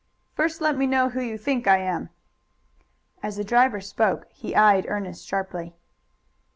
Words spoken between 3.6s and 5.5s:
spoke he eyed Ernest